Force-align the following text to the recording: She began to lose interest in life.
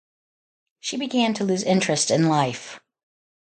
She 0.79 0.97
began 0.97 1.35
to 1.35 1.43
lose 1.43 1.61
interest 1.61 2.09
in 2.09 2.27
life. 2.27 2.79